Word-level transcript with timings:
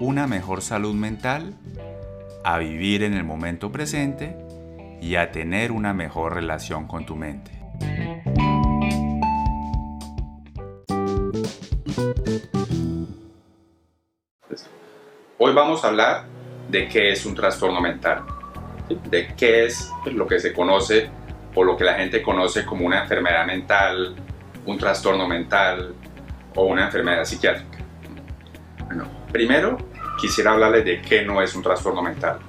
una 0.00 0.28
mejor 0.28 0.62
salud 0.62 0.94
mental, 0.94 1.54
a 2.44 2.58
vivir 2.58 3.02
en 3.02 3.14
el 3.14 3.24
momento 3.24 3.72
presente 3.72 4.36
y 5.00 5.16
a 5.16 5.32
tener 5.32 5.72
una 5.72 5.92
mejor 5.92 6.34
relación 6.34 6.86
con 6.86 7.04
tu 7.04 7.16
mente. 7.16 7.50
Hoy 15.38 15.54
vamos 15.54 15.84
a 15.84 15.88
hablar 15.88 16.24
de 16.68 16.88
qué 16.88 17.12
es 17.12 17.26
un 17.26 17.34
trastorno 17.34 17.80
mental, 17.80 18.24
de 19.10 19.34
qué 19.36 19.66
es 19.66 19.90
lo 20.06 20.26
que 20.26 20.38
se 20.38 20.52
conoce 20.52 21.10
o 21.54 21.64
lo 21.64 21.76
que 21.76 21.84
la 21.84 21.94
gente 21.94 22.22
conoce 22.22 22.64
como 22.64 22.86
una 22.86 23.02
enfermedad 23.02 23.46
mental, 23.46 24.14
un 24.64 24.78
trastorno 24.78 25.26
mental 25.26 25.94
o 26.54 26.64
una 26.66 26.86
enfermedad 26.86 27.24
psiquiátrica. 27.24 27.87
Primero 29.38 29.78
quisiera 30.20 30.50
hablarles 30.50 30.84
de 30.84 31.00
qué 31.00 31.24
no 31.24 31.40
es 31.40 31.54
un 31.54 31.62
trastorno 31.62 32.02
mental. 32.02 32.40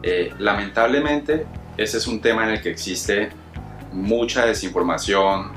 Eh, 0.00 0.32
lamentablemente, 0.38 1.44
ese 1.76 1.98
es 1.98 2.06
un 2.06 2.20
tema 2.20 2.44
en 2.44 2.50
el 2.50 2.62
que 2.62 2.70
existe 2.70 3.30
mucha 3.90 4.46
desinformación, 4.46 5.50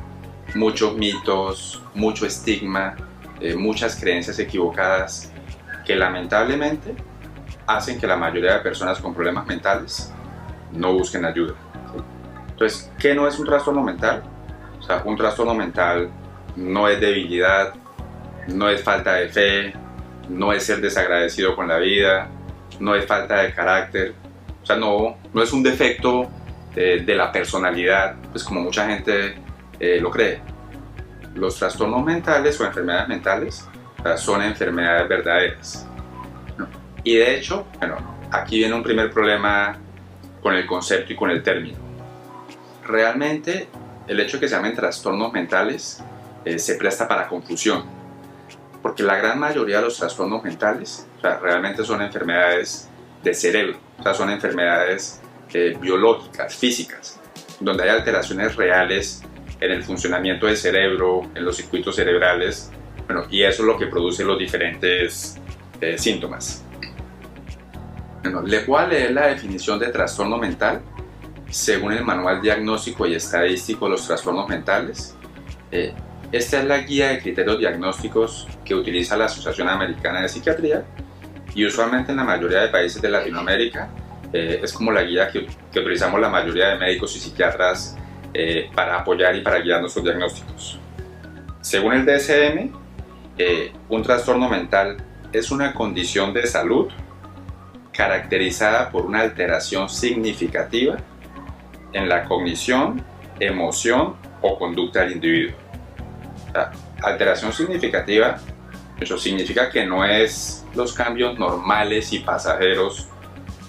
muchos 0.56 0.98
mitos, 0.98 1.84
mucho 1.94 2.26
estigma, 2.26 2.95
eh, 3.40 3.56
muchas 3.56 3.98
creencias 3.98 4.40
equivocadas 4.40 5.32
que 5.86 5.95
lamentablemente 5.95 6.95
hacen 7.67 8.00
que 8.00 8.08
la 8.08 8.16
mayoría 8.16 8.54
de 8.54 8.60
personas 8.62 8.98
con 8.98 9.14
problemas 9.14 9.45
mentales 9.45 10.12
no 10.72 10.92
busquen 10.92 11.23
ayuda. 11.23 11.54
Entonces, 12.50 12.92
¿qué 12.98 13.14
no 13.14 13.28
es 13.28 13.38
un 13.38 13.45
trastorno 13.45 13.84
mental? 13.84 14.23
O 14.80 14.82
sea, 14.82 15.04
un 15.06 15.16
trastorno 15.16 15.54
mental 15.54 16.10
no 16.56 16.88
es 16.89 17.00
debilidad, 17.00 17.76
no 18.48 18.67
es 18.67 18.82
falta 18.82 19.14
de 19.14 19.30
fe, 19.30 19.87
no 20.30 20.52
es 20.53 20.64
ser 20.64 20.81
desagradecido 20.81 21.56
con 21.56 21.67
la 21.67 21.78
vida, 21.78 22.30
no 22.80 22.95
es 22.95 23.06
falta 23.06 23.42
de 23.42 23.53
carácter, 23.53 24.14
o 24.61 24.66
sea, 24.66 24.75
no, 24.75 25.17
no 25.33 25.42
es 25.42 25.53
un 25.53 25.64
defecto 25.64 26.30
de, 26.75 27.16
la 27.16 27.31
personalidad, 27.31 28.16
pues 28.31 28.44
como 28.44 28.61
mucha 28.61 28.88
gente 28.88 29.36
eh, 29.80 30.00
lo 30.00 30.11
cree. 30.11 30.42
Los 31.33 31.58
trastornos 31.58 32.03
mentales 32.03 32.59
o 32.59 32.66
enfermedades 32.66 33.08
mentales 33.08 33.67
son 34.17 34.44
enfermedades 34.44 35.08
verdaderas. 35.08 35.88
Y 37.03 37.16
de 37.16 37.36
hecho, 37.36 37.66
bueno, 37.80 37.98
aquí 38.31 38.59
viene 38.59 38.75
un 38.75 38.83
primer 38.83 39.11
problema 39.11 39.78
con 40.42 40.53
el 40.53 40.67
concepto 40.67 41.14
y 41.14 41.16
con 41.16 41.31
el 41.31 41.42
término. 41.42 41.78
Realmente, 42.86 43.67
el 44.08 44.20
hecho 44.20 44.38
de 44.38 44.42
que 44.42 44.48
se 44.48 44.55
llamen 44.55 44.75
trastornos 44.75 45.33
mentales 45.33 46.03
eh, 46.45 46.59
se 46.59 46.75
presta 46.75 47.08
para 47.08 47.28
confusión 47.28 47.97
porque 48.88 49.04
la 49.04 49.18
gran 49.18 49.38
mayoría 49.38 49.80
de 49.80 49.84
los 49.84 49.98
trastornos 49.98 50.42
mentales 50.46 51.06
realmente 51.22 51.84
son 51.84 52.02
enfermedades 52.02 52.88
de 53.22 53.34
cerebro, 53.34 53.78
o 54.00 54.02
sea, 54.02 54.14
son 54.14 54.30
enfermedades 54.30 55.22
eh, 55.54 55.78
biológicas, 55.78 56.56
físicas, 56.56 57.20
donde 57.60 57.84
hay 57.84 57.89
alteraciones 57.89 58.56
reales 58.56 59.23
en 59.60 59.72
el 59.72 59.84
funcionamiento 59.84 60.45
del 60.45 60.56
cerebro, 60.56 61.23
en 61.36 61.44
los 61.44 61.58
circuitos 61.58 61.98
cerebrales, 61.98 62.72
bueno, 63.08 63.26
y 63.30 63.44
eso 63.44 63.64
es 63.64 63.67
lo 63.67 63.78
que 63.78 63.88
produce 63.88 64.23
los 64.23 64.39
diferentes 64.39 65.38
eh, 65.82 65.98
síntomas. 65.98 66.64
Bueno, 68.23 68.42
le 68.42 68.64
voy 68.64 68.82
a 68.82 68.88
leer 68.88 69.11
la 69.11 69.28
definición 69.28 69.80
de 69.80 69.90
trastorno 69.90 70.38
mental 70.38 70.82
según 71.50 71.92
el 71.92 72.06
Manual 72.06 72.42
Diagnóstico 72.42 73.06
y 73.06 73.16
Estadístico 73.16 73.84
de 73.84 73.92
los 73.92 74.08
Trastornos 74.08 74.48
Mentales. 74.48 75.14
Eh, 75.72 75.94
esta 76.32 76.60
es 76.60 76.65
la 76.65 76.80
guía 76.80 77.10
de 77.10 77.20
criterios 77.21 77.58
diagnósticos 77.58 78.48
que 78.65 78.76
utiliza 78.76 79.15
la 79.15 79.26
Asociación 79.26 79.70
Americana 79.70 80.21
de 80.21 80.30
Psiquiatría 80.30 80.83
y 81.55 81.65
usualmente 81.65 82.11
en 82.11 82.17
la 82.17 82.26
mayoría 82.26 82.61
de 82.61 82.67
países 82.67 83.02
de 83.02 83.10
Latinoamérica 83.10 83.89
eh, 84.33 84.60
es 84.61 84.73
como 84.73 84.92
la 84.92 85.04
guía 85.04 85.30
que, 85.30 85.48
utilizamos 85.80 86.20
la 86.20 86.27
mayoría 86.30 86.70
de 86.70 86.77
médicos 86.77 87.16
y 87.16 87.20
psiquiatras 87.20 87.95
eh, 88.33 88.70
para 88.76 88.98
apoyar 88.98 89.36
y 89.37 89.42
para 89.42 89.60
guiar 89.60 89.80
nuestros 89.80 90.04
diagnósticos. 90.04 90.80
Según 91.61 91.93
el 91.93 92.05
DSM, 92.05 92.71
eh, 93.37 93.71
un 93.87 94.04
trastorno 94.04 94.49
mental 94.49 94.98
es 95.32 95.49
una 95.49 95.73
condición 95.73 96.33
de 96.33 96.45
salud 96.45 96.89
caracterizada 97.93 98.92
por 98.92 99.05
una 99.05 99.21
alteración 99.21 99.87
significativa 99.89 100.98
en 101.93 102.10
la 102.10 102.26
cognición, 102.26 103.02
emoción 103.39 104.17
o 104.42 104.60
conducta 104.60 105.02
del 105.02 105.14
individuo 105.14 105.67
alteración 107.02 107.54
significativa, 107.54 108.38
eso 109.00 109.18
significa 109.18 109.70
que 109.70 109.86
no 109.86 110.04
es 110.04 110.66
los 110.76 110.94
cambios 110.94 111.38
normales 111.38 112.12
y 112.14 112.20
pasajeros 112.20 113.08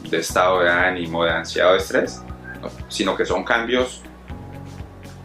de 0.09 0.19
estado 0.19 0.61
de 0.61 0.71
ánimo, 0.71 1.25
de 1.25 1.31
ansiedad 1.31 1.71
o 1.71 1.73
de 1.73 1.79
estrés, 1.79 2.23
sino 2.89 3.17
que 3.17 3.27
son 3.27 3.45
cambios 3.45 4.03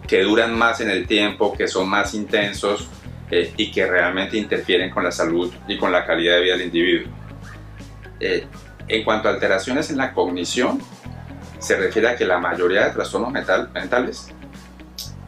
que 0.07 0.21
duran 0.23 0.57
más 0.57 0.81
en 0.81 0.89
el 0.89 1.07
tiempo, 1.07 1.53
que 1.53 1.67
son 1.67 1.87
más 1.87 2.13
intensos 2.13 2.89
eh, 3.31 3.53
y 3.55 3.71
que 3.71 3.85
realmente 3.87 4.37
interfieren 4.37 4.89
con 4.89 5.03
la 5.03 5.11
salud 5.11 5.51
y 5.67 5.77
con 5.77 5.91
la 5.91 6.05
calidad 6.05 6.35
de 6.35 6.41
vida 6.41 6.53
del 6.53 6.65
individuo. 6.65 7.11
Eh, 8.19 8.45
en 8.87 9.03
cuanto 9.03 9.29
a 9.29 9.31
alteraciones 9.31 9.89
en 9.89 9.97
la 9.97 10.13
cognición, 10.13 10.79
se 11.59 11.77
refiere 11.77 12.09
a 12.09 12.15
que 12.17 12.25
la 12.25 12.37
mayoría 12.39 12.85
de 12.85 12.91
trastornos 12.91 13.31
mental, 13.31 13.69
mentales 13.73 14.27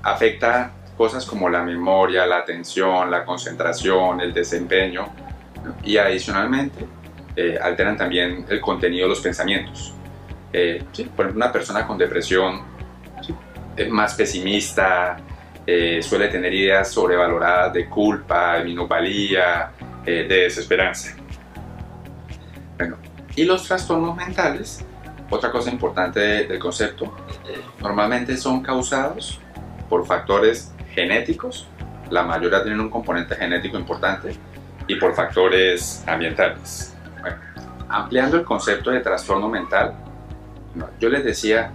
afecta 0.04 0.72
cosas 0.98 1.26
como 1.26 1.50
la 1.50 1.64
memoria, 1.64 2.26
la 2.26 2.38
atención, 2.38 3.12
la 3.12 3.26
concentración, 3.26 4.22
el 4.22 4.34
desempeño 4.34 5.08
y 5.84 5.98
adicionalmente 5.98 6.86
eh, 7.36 7.58
alteran 7.62 7.98
también 7.98 8.46
el 8.50 8.62
contenido 8.62 9.06
de 9.06 9.10
los 9.10 9.20
pensamientos. 9.20 9.94
Eh, 10.54 10.84
por 11.16 11.26
ejemplo, 11.26 11.46
una 11.46 11.52
persona 11.52 11.86
con 11.86 11.98
depresión 11.98 12.62
es 13.76 13.90
más 13.90 14.14
pesimista, 14.14 15.18
eh, 15.68 16.02
suele 16.02 16.30
tener 16.30 16.54
ideas 16.54 16.90
sobrevaloradas 16.90 17.74
de 17.74 17.90
culpa, 17.90 18.56
de 18.56 18.64
minusvalía, 18.64 19.72
de 20.06 20.24
desesperanza. 20.24 21.16
Bueno, 22.78 22.98
y 23.36 23.44
los 23.44 23.68
trastornos 23.68 24.16
mentales, 24.16 24.86
otra 25.32 25.52
cosa 25.52 25.72
importante 25.72 26.20
del 26.20 26.60
concepto, 26.60 27.12
normalmente 27.82 28.38
son 28.38 28.62
causados 28.62 29.42
por 29.90 30.06
factores 30.06 30.75
genéticos, 30.96 31.68
la 32.10 32.24
mayoría 32.24 32.64
tienen 32.64 32.80
un 32.80 32.90
componente 32.90 33.36
genético 33.36 33.78
importante, 33.78 34.36
y 34.88 34.96
por 34.96 35.14
factores 35.14 36.04
ambientales. 36.08 36.94
ampliando 37.88 38.38
el 38.38 38.44
concepto 38.44 38.90
de 38.90 39.00
trastorno 39.00 39.48
mental, 39.48 39.94
yo 41.00 41.10
les 41.10 41.24
decía, 41.24 41.72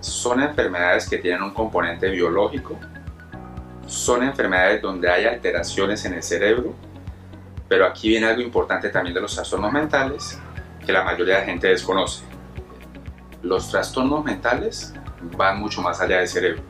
son 0.00 0.42
enfermedades 0.42 1.08
que 1.08 1.18
tienen 1.18 1.42
un 1.42 1.54
componente 1.54 2.10
biológico, 2.10 2.78
son 3.86 4.22
enfermedades 4.24 4.82
donde 4.82 5.08
hay 5.08 5.24
alteraciones 5.26 6.04
en 6.04 6.14
el 6.14 6.22
cerebro, 6.22 6.74
pero 7.68 7.86
aquí 7.86 8.08
viene 8.08 8.26
algo 8.26 8.42
importante 8.42 8.88
también 8.88 9.14
de 9.14 9.20
los 9.20 9.34
trastornos 9.34 9.72
mentales 9.72 10.40
que 10.84 10.92
la 10.92 11.04
mayoría 11.04 11.34
de 11.34 11.40
la 11.40 11.46
gente 11.46 11.68
desconoce. 11.68 12.24
Los 13.42 13.70
trastornos 13.70 14.24
mentales 14.24 14.94
van 15.36 15.60
mucho 15.60 15.80
más 15.80 16.00
allá 16.00 16.18
del 16.18 16.28
cerebro 16.28 16.62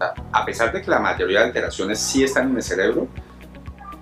a 0.00 0.44
pesar 0.44 0.72
de 0.72 0.82
que 0.82 0.90
la 0.90 0.98
mayoría 0.98 1.40
de 1.40 1.46
alteraciones 1.46 1.98
sí 2.00 2.24
están 2.24 2.50
en 2.50 2.56
el 2.56 2.62
cerebro, 2.62 3.08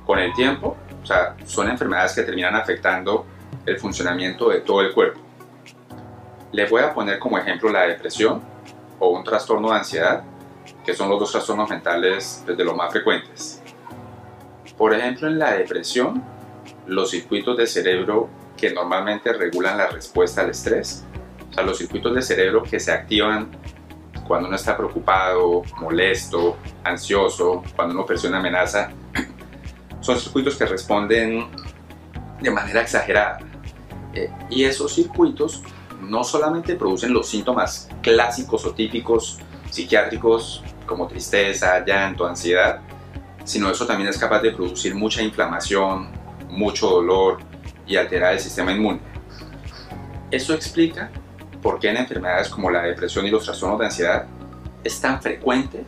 con 0.07 0.19
el 0.19 0.33
tiempo, 0.35 0.77
o 1.03 1.07
sea, 1.07 1.37
son 1.45 1.69
enfermedades 1.69 2.15
que 2.15 2.23
terminan 2.23 2.55
afectando 2.55 3.27
el 3.67 3.79
funcionamiento 3.79 4.49
de 4.49 4.61
todo 4.61 4.81
el 4.81 4.93
cuerpo. 4.93 5.21
Les 6.53 6.69
voy 6.69 6.83
a 6.83 6.93
poner 6.93 7.19
como 7.19 7.39
ejemplo 7.39 7.71
la 7.71 7.83
depresión 7.83 8.43
o 8.99 9.11
un 9.11 9.25
trastorno 9.25 9.71
de 9.71 9.77
ansiedad, 9.77 10.23
que 10.85 10.95
son 10.95 11.09
los 11.09 11.21
dos 11.21 11.33
trastornos 11.33 11.69
mentales 11.69 12.45
de 12.47 12.65
los 12.65 12.75
más 12.75 12.91
frecuentes. 12.93 13.63
Por 14.77 14.95
ejemplo, 14.95 15.29
en 15.29 15.39
la 15.39 15.53
depresión, 15.53 16.25
los 16.87 17.11
circuitos 17.11 17.57
de 17.57 17.67
cerebro 17.67 18.29
que 18.57 18.73
normalmente 18.73 19.33
regulan 19.33 19.79
la 19.79 19.89
respuesta 19.89 20.43
al 20.43 20.51
estrés, 20.51 21.05
o 21.51 21.53
sea, 21.53 21.63
los 21.65 21.79
circuitos 21.79 22.15
de 22.15 22.23
cerebro 22.23 22.63
que 22.63 22.81
se 22.81 22.93
activan 22.93 23.51
cuando 24.31 24.47
uno 24.47 24.55
está 24.55 24.77
preocupado, 24.77 25.65
molesto, 25.81 26.57
ansioso, 26.85 27.65
cuando 27.75 27.95
uno 27.95 28.07
percibe 28.07 28.29
una 28.29 28.39
amenaza, 28.39 28.93
son 30.01 30.21
circuitos 30.21 30.55
que 30.55 30.67
responden 30.67 31.49
de 32.41 32.51
manera 32.53 32.81
exagerada. 32.81 33.41
Eh, 34.15 34.31
y 34.49 34.63
esos 34.63 34.95
circuitos 34.95 35.65
no 36.01 36.23
solamente 36.23 36.77
producen 36.77 37.13
los 37.13 37.29
síntomas 37.29 37.89
clásicos 38.03 38.65
o 38.67 38.71
típicos 38.71 39.41
psiquiátricos 39.69 40.63
como 40.87 41.09
tristeza, 41.09 41.85
llanto, 41.85 42.25
ansiedad, 42.25 42.83
sino 43.43 43.69
eso 43.69 43.85
también 43.85 44.11
es 44.11 44.17
capaz 44.17 44.43
de 44.43 44.53
producir 44.53 44.95
mucha 44.95 45.23
inflamación, 45.23 46.13
mucho 46.49 46.89
dolor 46.89 47.39
y 47.85 47.97
alterar 47.97 48.35
el 48.35 48.39
sistema 48.39 48.71
inmune. 48.71 49.01
Eso 50.31 50.55
explica 50.55 51.11
por 51.63 51.79
qué 51.79 51.91
en 51.91 51.99
enfermedades 51.99 52.49
como 52.49 52.71
la 52.71 52.83
depresión 52.83 53.27
y 53.27 53.31
los 53.31 53.45
trastornos 53.45 53.79
de 53.79 53.87
ansiedad 53.87 54.27
es 54.83 55.01
tan 55.01 55.21
frecuente 55.21 55.85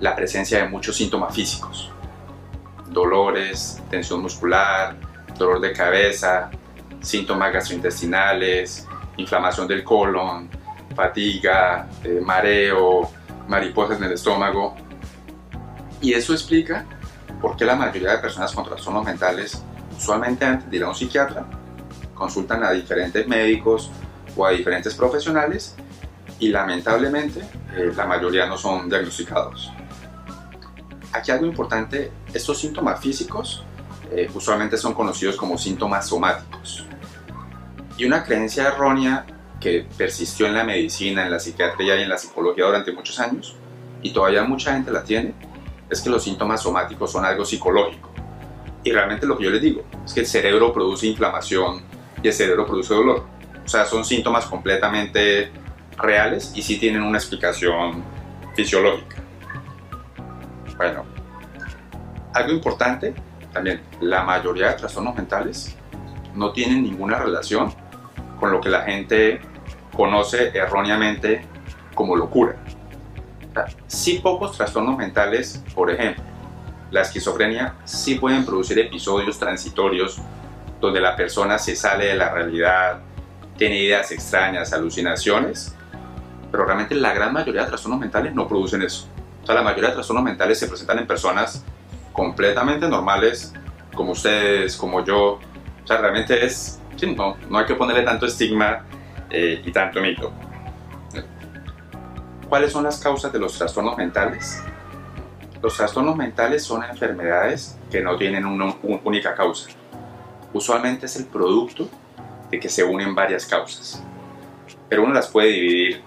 la 0.00 0.14
presencia 0.14 0.62
de 0.62 0.68
muchos 0.68 0.96
síntomas 0.96 1.34
físicos. 1.34 1.90
Dolores, 2.88 3.82
tensión 3.90 4.22
muscular, 4.22 4.96
dolor 5.36 5.60
de 5.60 5.72
cabeza, 5.72 6.50
síntomas 7.00 7.52
gastrointestinales, 7.52 8.86
inflamación 9.16 9.68
del 9.68 9.84
colon, 9.84 10.48
fatiga, 10.94 11.88
eh, 12.02 12.20
mareo, 12.22 13.10
mariposas 13.46 13.98
en 13.98 14.04
el 14.04 14.12
estómago. 14.12 14.76
Y 16.00 16.12
eso 16.12 16.32
explica 16.32 16.84
por 17.40 17.56
qué 17.56 17.64
la 17.64 17.76
mayoría 17.76 18.12
de 18.12 18.18
personas 18.18 18.52
con 18.52 18.64
trastornos 18.64 19.04
mentales 19.04 19.62
usualmente 19.96 20.44
antes 20.44 20.70
de 20.70 20.76
ir 20.76 20.84
a 20.84 20.88
un 20.88 20.94
psiquiatra 20.94 21.44
consultan 22.14 22.62
a 22.64 22.72
diferentes 22.72 23.26
médicos 23.26 23.90
o 24.38 24.46
a 24.46 24.52
diferentes 24.52 24.94
profesionales 24.94 25.74
y 26.38 26.48
lamentablemente 26.48 27.40
eh, 27.74 27.92
la 27.94 28.06
mayoría 28.06 28.46
no 28.46 28.56
son 28.56 28.88
diagnosticados. 28.88 29.72
Aquí 31.12 31.32
algo 31.32 31.46
importante, 31.46 32.12
estos 32.32 32.58
síntomas 32.58 33.00
físicos 33.00 33.64
eh, 34.12 34.30
usualmente 34.32 34.76
son 34.76 34.94
conocidos 34.94 35.36
como 35.36 35.58
síntomas 35.58 36.06
somáticos. 36.06 36.86
Y 37.96 38.04
una 38.04 38.22
creencia 38.22 38.68
errónea 38.68 39.26
que 39.60 39.86
persistió 39.96 40.46
en 40.46 40.54
la 40.54 40.62
medicina, 40.62 41.24
en 41.24 41.32
la 41.32 41.40
psiquiatría 41.40 41.96
y 41.96 42.02
en 42.02 42.08
la 42.08 42.16
psicología 42.16 42.66
durante 42.66 42.92
muchos 42.92 43.18
años, 43.18 43.56
y 44.02 44.12
todavía 44.12 44.44
mucha 44.44 44.72
gente 44.72 44.92
la 44.92 45.02
tiene, 45.02 45.34
es 45.90 46.00
que 46.00 46.10
los 46.10 46.22
síntomas 46.22 46.62
somáticos 46.62 47.10
son 47.10 47.24
algo 47.24 47.44
psicológico. 47.44 48.10
Y 48.84 48.92
realmente 48.92 49.26
lo 49.26 49.36
que 49.36 49.44
yo 49.44 49.50
les 49.50 49.60
digo 49.60 49.82
es 50.04 50.12
que 50.12 50.20
el 50.20 50.26
cerebro 50.26 50.72
produce 50.72 51.08
inflamación 51.08 51.82
y 52.22 52.28
el 52.28 52.32
cerebro 52.32 52.64
produce 52.66 52.94
dolor. 52.94 53.37
O 53.68 53.70
sea, 53.70 53.84
son 53.84 54.02
síntomas 54.02 54.46
completamente 54.46 55.52
reales 55.98 56.52
y 56.54 56.62
sí 56.62 56.78
tienen 56.78 57.02
una 57.02 57.18
explicación 57.18 58.02
fisiológica. 58.54 59.16
Bueno, 60.78 61.04
algo 62.32 62.50
importante 62.50 63.12
también, 63.52 63.82
la 64.00 64.22
mayoría 64.22 64.68
de 64.68 64.72
trastornos 64.72 65.14
mentales 65.14 65.76
no 66.34 66.50
tienen 66.52 66.82
ninguna 66.82 67.18
relación 67.18 67.70
con 68.40 68.52
lo 68.52 68.58
que 68.58 68.70
la 68.70 68.84
gente 68.84 69.38
conoce 69.94 70.48
erróneamente 70.56 71.44
como 71.94 72.16
locura. 72.16 72.56
sí 73.86 74.18
pocos 74.22 74.56
trastornos 74.56 74.96
mentales, 74.96 75.62
por 75.74 75.90
ejemplo, 75.90 76.24
la 76.90 77.02
esquizofrenia, 77.02 77.74
sí 77.84 78.14
pueden 78.14 78.46
producir 78.46 78.78
episodios 78.78 79.38
transitorios 79.38 80.22
donde 80.80 81.02
la 81.02 81.14
persona 81.14 81.58
se 81.58 81.76
sale 81.76 82.06
de 82.06 82.14
la 82.14 82.32
realidad, 82.32 83.02
tiene 83.58 83.76
ideas 83.76 84.10
extrañas, 84.12 84.72
alucinaciones, 84.72 85.74
pero 86.50 86.64
realmente 86.64 86.94
la 86.94 87.12
gran 87.12 87.32
mayoría 87.32 87.62
de 87.62 87.68
trastornos 87.68 88.00
mentales 88.00 88.32
no 88.32 88.48
producen 88.48 88.80
eso. 88.82 89.06
O 89.42 89.46
sea, 89.46 89.56
la 89.56 89.62
mayoría 89.62 89.88
de 89.88 89.96
trastornos 89.96 90.24
mentales 90.24 90.58
se 90.58 90.68
presentan 90.68 91.00
en 91.00 91.06
personas 91.06 91.64
completamente 92.12 92.88
normales, 92.88 93.52
como 93.94 94.12
ustedes, 94.12 94.76
como 94.76 95.04
yo. 95.04 95.32
O 95.32 95.86
sea, 95.86 95.98
realmente 95.98 96.44
es, 96.44 96.80
no, 97.16 97.36
no 97.50 97.58
hay 97.58 97.66
que 97.66 97.74
ponerle 97.74 98.02
tanto 98.02 98.26
estigma 98.26 98.84
eh, 99.28 99.60
y 99.64 99.72
tanto 99.72 100.00
mito. 100.00 100.32
¿Cuáles 102.48 102.72
son 102.72 102.84
las 102.84 102.98
causas 102.98 103.32
de 103.32 103.38
los 103.38 103.58
trastornos 103.58 103.96
mentales? 103.96 104.62
Los 105.60 105.76
trastornos 105.76 106.16
mentales 106.16 106.64
son 106.64 106.84
enfermedades 106.84 107.76
que 107.90 108.00
no 108.00 108.16
tienen 108.16 108.46
una 108.46 108.74
única 108.82 109.34
causa. 109.34 109.68
Usualmente 110.52 111.06
es 111.06 111.16
el 111.16 111.26
producto 111.26 111.90
de 112.50 112.60
que 112.60 112.68
se 112.68 112.84
unen 112.84 113.14
varias 113.14 113.46
causas, 113.46 114.02
pero 114.88 115.02
uno 115.02 115.12
las 115.12 115.28
puede 115.28 115.48
dividir 115.48 116.02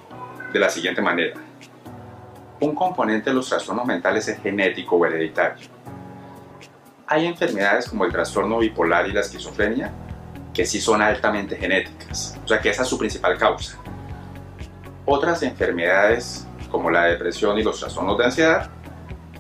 de 0.51 0.59
la 0.59 0.69
siguiente 0.69 1.01
manera. 1.01 1.35
Un 2.59 2.75
componente 2.75 3.29
de 3.29 3.35
los 3.35 3.49
trastornos 3.49 3.85
mentales 3.85 4.27
es 4.27 4.39
genético 4.39 4.95
o 4.95 5.05
hereditario. 5.05 5.67
Hay 7.07 7.25
enfermedades 7.25 7.89
como 7.89 8.05
el 8.05 8.11
trastorno 8.11 8.59
bipolar 8.59 9.07
y 9.07 9.11
la 9.11 9.21
esquizofrenia 9.21 9.91
que 10.53 10.65
sí 10.65 10.81
son 10.81 11.01
altamente 11.01 11.55
genéticas, 11.55 12.37
o 12.43 12.47
sea 12.47 12.59
que 12.59 12.69
esa 12.69 12.83
es 12.83 12.87
su 12.87 12.97
principal 12.97 13.37
causa. 13.37 13.77
Otras 15.05 15.43
enfermedades 15.43 16.47
como 16.69 16.89
la 16.89 17.05
depresión 17.05 17.57
y 17.57 17.63
los 17.63 17.79
trastornos 17.79 18.17
de 18.17 18.25
ansiedad 18.25 18.69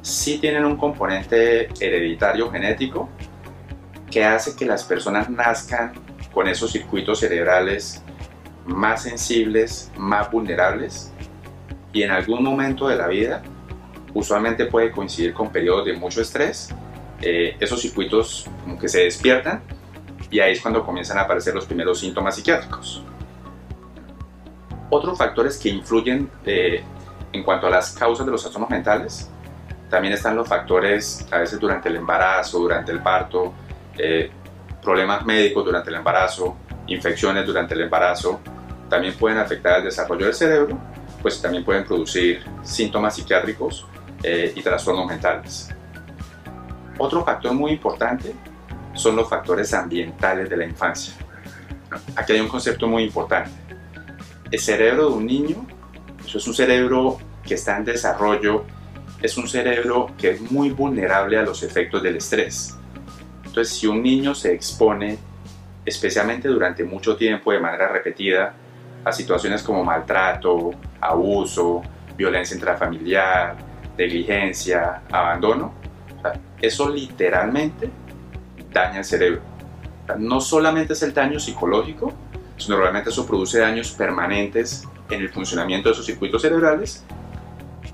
sí 0.01 0.39
tienen 0.39 0.65
un 0.65 0.77
componente 0.77 1.69
hereditario 1.79 2.51
genético 2.51 3.09
que 4.09 4.25
hace 4.25 4.55
que 4.55 4.65
las 4.65 4.83
personas 4.83 5.29
nazcan 5.29 5.93
con 6.33 6.47
esos 6.47 6.71
circuitos 6.71 7.19
cerebrales 7.19 8.03
más 8.65 9.03
sensibles, 9.03 9.91
más 9.97 10.31
vulnerables 10.31 11.11
y 11.93 12.03
en 12.03 12.11
algún 12.11 12.43
momento 12.43 12.87
de 12.87 12.95
la 12.95 13.07
vida, 13.07 13.41
usualmente 14.13 14.65
puede 14.65 14.91
coincidir 14.91 15.33
con 15.33 15.51
periodos 15.51 15.85
de 15.85 15.93
mucho 15.93 16.21
estrés, 16.21 16.69
eh, 17.21 17.55
esos 17.59 17.81
circuitos 17.81 18.47
como 18.63 18.79
que 18.79 18.87
se 18.87 19.03
despiertan 19.03 19.61
y 20.29 20.39
ahí 20.39 20.53
es 20.53 20.61
cuando 20.61 20.85
comienzan 20.85 21.17
a 21.17 21.21
aparecer 21.21 21.53
los 21.53 21.65
primeros 21.65 21.99
síntomas 21.99 22.35
psiquiátricos. 22.35 23.03
Otros 24.89 25.17
factores 25.17 25.57
que 25.57 25.69
influyen 25.69 26.29
eh, 26.45 26.83
en 27.31 27.43
cuanto 27.43 27.67
a 27.67 27.69
las 27.69 27.91
causas 27.91 28.25
de 28.25 28.31
los 28.31 28.41
trastornos 28.41 28.69
mentales, 28.69 29.29
también 29.89 30.13
están 30.13 30.35
los 30.35 30.47
factores 30.47 31.27
a 31.31 31.39
veces 31.39 31.59
durante 31.59 31.89
el 31.89 31.97
embarazo, 31.97 32.59
durante 32.59 32.91
el 32.91 33.01
parto, 33.01 33.53
eh, 33.97 34.31
problemas 34.81 35.25
médicos 35.25 35.65
durante 35.65 35.89
el 35.89 35.97
embarazo, 35.97 36.57
infecciones 36.87 37.45
durante 37.45 37.73
el 37.73 37.81
embarazo, 37.81 38.41
también 38.89 39.13
pueden 39.15 39.37
afectar 39.37 39.79
el 39.79 39.85
desarrollo 39.85 40.25
del 40.25 40.33
cerebro, 40.33 40.77
pues 41.21 41.41
también 41.41 41.63
pueden 41.63 41.85
producir 41.85 42.43
síntomas 42.63 43.15
psiquiátricos 43.15 43.87
eh, 44.23 44.51
y 44.55 44.61
trastornos 44.61 45.05
mentales. 45.07 45.69
Otro 46.97 47.23
factor 47.23 47.53
muy 47.53 47.71
importante 47.71 48.35
son 48.93 49.15
los 49.15 49.29
factores 49.29 49.73
ambientales 49.73 50.49
de 50.49 50.57
la 50.57 50.65
infancia. 50.65 51.13
Aquí 52.15 52.33
hay 52.33 52.39
un 52.39 52.47
concepto 52.47 52.87
muy 52.87 53.03
importante. 53.03 53.51
El 54.51 54.59
cerebro 54.59 55.09
de 55.09 55.15
un 55.15 55.25
niño, 55.25 55.65
eso 56.25 56.37
es 56.37 56.47
un 56.47 56.53
cerebro 56.53 57.17
que 57.43 57.55
está 57.55 57.77
en 57.77 57.85
desarrollo, 57.85 58.65
es 59.21 59.37
un 59.37 59.47
cerebro 59.47 60.11
que 60.17 60.31
es 60.31 60.51
muy 60.51 60.71
vulnerable 60.71 61.37
a 61.37 61.43
los 61.43 61.63
efectos 61.63 62.03
del 62.03 62.17
estrés. 62.17 62.77
Entonces, 63.51 63.75
si 63.75 63.85
un 63.85 64.01
niño 64.01 64.33
se 64.33 64.53
expone, 64.53 65.17
especialmente 65.85 66.47
durante 66.47 66.85
mucho 66.85 67.17
tiempo 67.17 67.51
de 67.51 67.59
manera 67.59 67.89
repetida, 67.89 68.53
a 69.03 69.11
situaciones 69.11 69.61
como 69.61 69.83
maltrato, 69.83 70.71
abuso, 71.01 71.81
violencia 72.15 72.55
intrafamiliar, 72.55 73.57
negligencia, 73.97 75.01
abandono, 75.11 75.73
eso 76.61 76.87
literalmente 76.87 77.89
daña 78.71 78.99
el 78.99 79.03
cerebro. 79.03 79.41
No 80.17 80.39
solamente 80.39 80.93
es 80.93 81.03
el 81.03 81.13
daño 81.13 81.37
psicológico, 81.37 82.13
sino 82.55 82.77
realmente 82.77 83.09
eso 83.09 83.27
produce 83.27 83.59
daños 83.59 83.91
permanentes 83.91 84.87
en 85.09 85.19
el 85.19 85.27
funcionamiento 85.27 85.89
de 85.89 85.93
esos 85.93 86.05
circuitos 86.05 86.41
cerebrales 86.41 87.03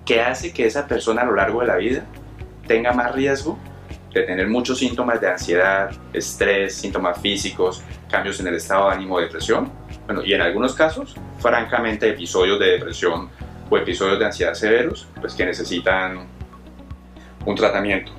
que 0.05 0.21
hace 0.21 0.53
que 0.53 0.67
esa 0.67 0.85
persona 0.85 1.23
a 1.23 1.25
lo 1.25 1.33
largo 1.33 1.61
de 1.61 1.67
la 1.67 1.77
vida 1.77 2.03
tenga 2.67 2.91
más 2.91 3.15
riesgo 3.15 3.57
de 4.13 4.23
tener 4.23 4.47
muchos 4.47 4.79
síntomas 4.79 5.21
de 5.21 5.29
ansiedad, 5.29 5.91
estrés, 6.13 6.75
síntomas 6.75 7.19
físicos, 7.21 7.83
cambios 8.09 8.39
en 8.39 8.47
el 8.47 8.55
estado 8.55 8.89
de 8.89 8.95
ánimo, 8.95 9.19
depresión. 9.19 9.71
Bueno, 10.05 10.23
y 10.23 10.33
en 10.33 10.41
algunos 10.41 10.73
casos, 10.73 11.15
francamente, 11.39 12.09
episodios 12.09 12.59
de 12.59 12.67
depresión 12.73 13.29
o 13.69 13.77
episodios 13.77 14.19
de 14.19 14.25
ansiedad 14.25 14.53
severos, 14.53 15.07
pues 15.19 15.33
que 15.33 15.45
necesitan 15.45 16.27
un 17.45 17.55
tratamiento. 17.55 18.16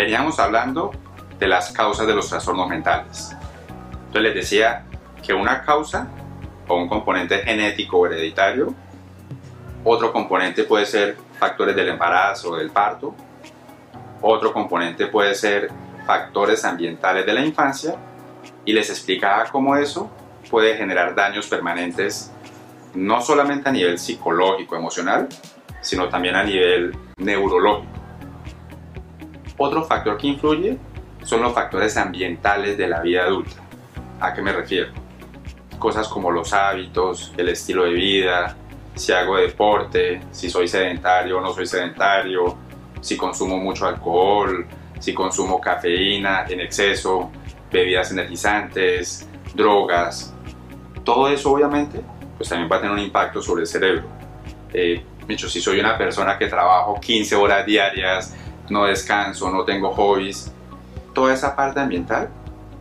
Veníamos 0.00 0.38
hablando 0.38 0.92
de 1.38 1.46
las 1.46 1.72
causas 1.72 2.06
de 2.06 2.14
los 2.14 2.28
trastornos 2.28 2.66
mentales. 2.68 3.36
Entonces 4.06 4.22
les 4.22 4.34
decía 4.34 4.84
que 5.22 5.34
una 5.34 5.62
causa 5.62 6.08
o 6.66 6.76
un 6.76 6.88
componente 6.88 7.38
genético 7.40 7.98
o 7.98 8.06
hereditario, 8.06 8.74
otro 9.84 10.10
componente 10.10 10.64
puede 10.64 10.86
ser 10.86 11.18
factores 11.38 11.76
del 11.76 11.90
embarazo 11.90 12.52
o 12.52 12.56
del 12.56 12.70
parto, 12.70 13.14
otro 14.22 14.54
componente 14.54 15.06
puede 15.06 15.34
ser 15.34 15.70
factores 16.06 16.64
ambientales 16.64 17.26
de 17.26 17.34
la 17.34 17.44
infancia 17.44 17.94
y 18.64 18.72
les 18.72 18.88
explicaba 18.88 19.44
cómo 19.52 19.76
eso 19.76 20.10
puede 20.50 20.76
generar 20.76 21.14
daños 21.14 21.46
permanentes, 21.46 22.32
no 22.94 23.20
solamente 23.20 23.68
a 23.68 23.72
nivel 23.72 23.98
psicológico, 23.98 24.76
emocional, 24.76 25.28
sino 25.82 26.08
también 26.08 26.36
a 26.36 26.42
nivel 26.42 26.96
neurológico. 27.18 27.99
Otro 29.62 29.84
factor 29.84 30.16
que 30.16 30.26
influye 30.26 30.78
son 31.22 31.42
los 31.42 31.52
factores 31.52 31.94
ambientales 31.98 32.78
de 32.78 32.88
la 32.88 33.02
vida 33.02 33.24
adulta. 33.24 33.56
¿A 34.18 34.32
qué 34.32 34.40
me 34.40 34.54
refiero? 34.54 34.90
Cosas 35.78 36.08
como 36.08 36.30
los 36.30 36.54
hábitos, 36.54 37.34
el 37.36 37.50
estilo 37.50 37.84
de 37.84 37.90
vida, 37.90 38.56
si 38.94 39.12
hago 39.12 39.36
deporte, 39.36 40.22
si 40.30 40.48
soy 40.48 40.66
sedentario 40.66 41.36
o 41.36 41.40
no 41.42 41.52
soy 41.52 41.66
sedentario, 41.66 42.56
si 43.02 43.18
consumo 43.18 43.58
mucho 43.58 43.86
alcohol, 43.86 44.66
si 44.98 45.12
consumo 45.12 45.60
cafeína 45.60 46.46
en 46.48 46.60
exceso, 46.60 47.30
bebidas 47.70 48.10
energizantes, 48.12 49.28
drogas. 49.54 50.34
Todo 51.04 51.28
eso 51.28 51.52
obviamente 51.52 52.00
pues 52.38 52.48
también 52.48 52.72
va 52.72 52.76
a 52.76 52.80
tener 52.80 52.94
un 52.94 53.02
impacto 53.02 53.42
sobre 53.42 53.60
el 53.60 53.66
cerebro. 53.66 54.04
Eh, 54.72 55.04
si 55.36 55.60
soy 55.60 55.78
una 55.78 55.98
persona 55.98 56.38
que 56.38 56.46
trabajo 56.46 56.98
15 56.98 57.36
horas 57.36 57.66
diarias, 57.66 58.34
no 58.70 58.84
descanso, 58.84 59.50
no 59.50 59.64
tengo 59.64 59.92
hobbies, 59.92 60.52
toda 61.12 61.34
esa 61.34 61.54
parte 61.54 61.80
ambiental 61.80 62.30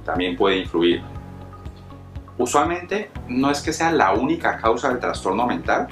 también 0.06 0.38
puede 0.38 0.58
influir. 0.58 1.02
Usualmente 2.38 3.12
no 3.28 3.52
es 3.52 3.62
que 3.62 3.74
sea 3.74 3.92
la 3.92 4.14
única 4.14 4.58
causa 4.58 4.90
del 4.90 5.00
trastorno 5.00 5.46
mental, 5.46 5.88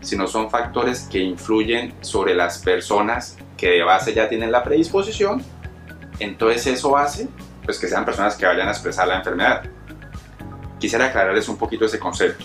sino 0.00 0.26
son 0.26 0.50
factores 0.50 1.08
que 1.10 1.18
influyen 1.18 1.94
sobre 2.02 2.34
las 2.34 2.58
personas 2.58 3.38
que 3.56 3.70
de 3.70 3.82
base 3.82 4.12
ya 4.12 4.28
tienen 4.28 4.52
la 4.52 4.62
predisposición, 4.62 5.42
entonces 6.20 6.66
eso 6.66 6.96
hace 6.96 7.28
pues, 7.64 7.78
que 7.78 7.88
sean 7.88 8.04
personas 8.04 8.36
que 8.36 8.46
vayan 8.46 8.68
a 8.68 8.70
expresar 8.70 9.08
la 9.08 9.16
enfermedad. 9.16 9.64
Quisiera 10.78 11.06
aclararles 11.06 11.48
un 11.48 11.56
poquito 11.56 11.84
ese 11.84 11.98
concepto. 11.98 12.44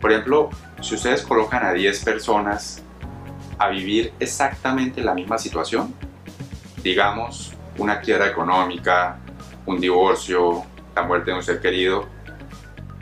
Por 0.00 0.12
ejemplo, 0.12 0.50
si 0.80 0.94
ustedes 0.94 1.22
colocan 1.22 1.64
a 1.64 1.72
10 1.72 2.04
personas 2.04 2.82
a 3.58 3.68
vivir 3.68 4.12
exactamente 4.18 5.02
la 5.02 5.14
misma 5.14 5.38
situación, 5.38 5.94
digamos 6.82 7.56
una 7.78 8.00
quiebra 8.00 8.28
económica, 8.28 9.18
un 9.66 9.80
divorcio, 9.80 10.64
la 10.94 11.02
muerte 11.02 11.30
de 11.30 11.36
un 11.36 11.42
ser 11.42 11.60
querido, 11.60 12.06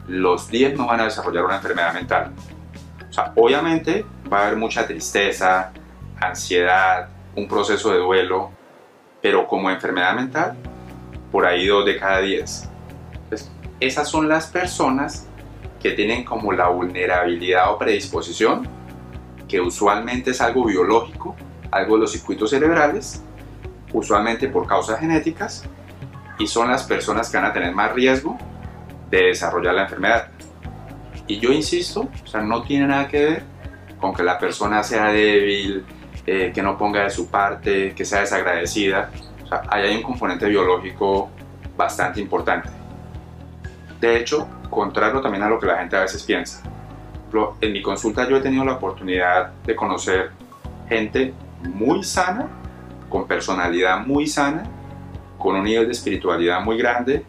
los 0.09 0.49
10 0.49 0.77
no 0.77 0.87
van 0.87 1.01
a 1.01 1.05
desarrollar 1.05 1.45
una 1.45 1.57
enfermedad 1.57 1.95
mental. 1.95 2.33
O 3.09 3.13
sea, 3.13 3.33
obviamente 3.37 4.05
va 4.33 4.41
a 4.41 4.47
haber 4.47 4.57
mucha 4.57 4.87
tristeza, 4.87 5.73
ansiedad, 6.21 7.09
un 7.37 7.47
proceso 7.49 7.93
de 7.93 7.99
duelo, 7.99 8.51
pero 9.23 9.47
como 9.47 9.71
enfermedad 9.71 10.15
mental, 10.15 10.57
por 11.31 11.47
ahí 11.47 11.67
dos 11.67 11.85
de 11.85 11.99
cada 11.99 12.21
10. 12.21 12.69
Entonces, 13.13 13.51
esas 13.81 14.09
son 14.09 14.29
las 14.29 14.47
personas 14.49 15.27
que 15.81 15.93
tienen 15.93 16.25
como 16.25 16.53
la 16.53 16.69
vulnerabilidad 16.69 17.73
o 17.73 17.79
predisposición, 17.79 18.69
que 19.55 19.61
usualmente 19.61 20.33
es 20.33 20.41
algo 20.41 20.65
biológico, 20.65 21.37
algo 21.71 21.95
de 21.95 22.01
los 22.01 22.11
circuitos 22.11 22.51
cerebrales, 22.51 23.23
usualmente 23.93 24.49
por 24.49 24.67
causas 24.67 24.99
genéticas, 24.99 25.65
y 26.41 26.49
son 26.49 26.73
las 26.73 26.83
personas 26.83 27.31
que 27.31 27.37
van 27.37 27.47
a 27.47 27.53
tener 27.53 27.73
más 27.73 27.93
riesgo 27.93 28.37
de 29.11 29.27
desarrollar 29.27 29.77
la 29.77 29.83
enfermedad. 29.83 30.27
Y 31.29 31.39
yo 31.39 31.53
insisto, 31.53 32.09
o 32.25 32.27
sea, 32.27 32.41
no 32.41 32.65
tiene 32.65 32.89
nada 32.89 33.07
que 33.07 33.25
ver 33.25 33.43
con 34.01 34.13
que 34.13 34.25
la 34.25 34.41
persona 34.41 34.83
sea 34.83 35.13
débil, 35.13 35.85
eh, 36.27 36.51
que 36.53 36.61
no 36.61 36.77
ponga 36.77 37.05
de 37.05 37.11
su 37.11 37.31
parte, 37.31 37.95
que 37.95 38.05
sea 38.05 38.23
desagradecida. 38.23 39.13
O 39.45 39.47
sea, 39.47 39.63
ahí 39.69 39.85
hay 39.85 39.97
un 39.99 40.03
componente 40.03 40.49
biológico 40.49 41.31
bastante 41.77 42.21
importante. 42.21 42.71
De 44.01 44.17
hecho, 44.17 44.49
contrario 44.69 45.21
también 45.21 45.45
a 45.45 45.49
lo 45.49 45.61
que 45.61 45.67
la 45.67 45.79
gente 45.79 45.95
a 45.95 46.01
veces 46.01 46.25
piensa. 46.25 46.61
En 47.61 47.73
mi 47.73 47.83
consulta 47.83 48.29
yo 48.29 48.37
he 48.37 48.41
tenido 48.41 48.65
la 48.65 48.75
oportunidad 48.75 49.53
de 49.65 49.75
conocer 49.75 50.31
gente 50.89 51.35
muy 51.63 52.05
sana, 52.05 52.47
con 53.09 53.27
personalidad 53.27 54.07
muy 54.07 54.27
sana, 54.29 54.63
con 55.39 55.57
un 55.57 55.65
nivel 55.65 55.87
de 55.87 55.93
espiritualidad 55.93 56.61
muy 56.61 56.79
grande, 56.79 57.25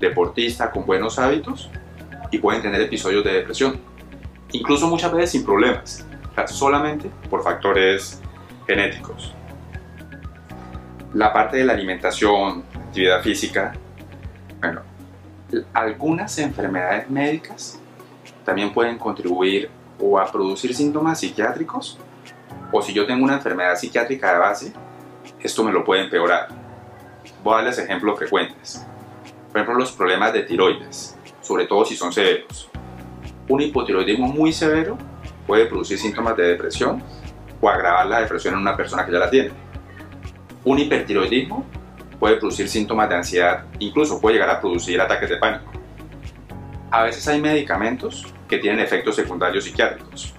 deportista, 0.00 0.70
con 0.70 0.86
buenos 0.86 1.18
hábitos 1.18 1.70
y 2.30 2.38
pueden 2.38 2.62
tener 2.62 2.80
episodios 2.80 3.22
de 3.22 3.34
depresión. 3.34 3.78
Incluso 4.52 4.88
muchas 4.88 5.12
veces 5.12 5.32
sin 5.32 5.44
problemas, 5.44 6.06
solamente 6.46 7.10
por 7.28 7.42
factores 7.42 8.22
genéticos. 8.66 9.34
La 11.12 11.32
parte 11.32 11.58
de 11.58 11.64
la 11.64 11.74
alimentación, 11.74 12.64
actividad 12.74 13.22
física, 13.22 13.74
bueno, 14.60 14.80
algunas 15.74 16.38
enfermedades 16.38 17.10
médicas 17.10 17.78
también 18.44 18.72
pueden 18.72 18.98
contribuir 18.98 19.70
o 19.98 20.18
a 20.18 20.26
producir 20.26 20.74
síntomas 20.74 21.20
psiquiátricos 21.20 21.98
o 22.72 22.82
si 22.82 22.92
yo 22.92 23.06
tengo 23.06 23.24
una 23.24 23.34
enfermedad 23.34 23.76
psiquiátrica 23.76 24.32
de 24.32 24.38
base, 24.38 24.72
esto 25.40 25.62
me 25.62 25.72
lo 25.72 25.84
puede 25.84 26.02
empeorar. 26.02 26.48
Voy 27.42 27.54
a 27.54 27.56
darles 27.58 27.78
ejemplos 27.78 28.18
frecuentes. 28.18 28.84
Por 29.52 29.60
ejemplo, 29.60 29.78
los 29.78 29.92
problemas 29.92 30.32
de 30.32 30.42
tiroides, 30.42 31.16
sobre 31.40 31.66
todo 31.66 31.84
si 31.84 31.94
son 31.94 32.12
severos. 32.12 32.68
Un 33.48 33.60
hipotiroidismo 33.60 34.26
muy 34.26 34.52
severo 34.52 34.98
puede 35.46 35.66
producir 35.66 35.98
síntomas 35.98 36.36
de 36.36 36.44
depresión 36.48 37.02
o 37.60 37.68
agravar 37.68 38.06
la 38.06 38.20
depresión 38.20 38.54
en 38.54 38.60
una 38.60 38.76
persona 38.76 39.06
que 39.06 39.12
ya 39.12 39.18
la 39.18 39.30
tiene. 39.30 39.52
Un 40.64 40.78
hipertiroidismo 40.78 41.64
puede 42.18 42.36
producir 42.36 42.68
síntomas 42.68 43.08
de 43.08 43.16
ansiedad, 43.16 43.66
incluso 43.78 44.20
puede 44.20 44.34
llegar 44.34 44.50
a 44.50 44.60
producir 44.60 45.00
ataques 45.00 45.28
de 45.28 45.36
pánico. 45.36 45.70
A 46.94 47.02
veces 47.02 47.26
hay 47.26 47.40
medicamentos 47.40 48.24
que 48.46 48.58
tienen 48.58 48.78
efectos 48.78 49.16
secundarios 49.16 49.64
psiquiátricos. 49.64 50.32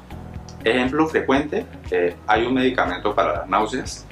Ejemplo 0.63 1.05
frecuente, 1.05 1.65
eh, 1.91 2.15
hay 2.25 2.45
un 2.45 2.53
medicamento 2.53 3.13
para 3.13 3.39
las 3.39 3.50
náuseas 3.50 4.05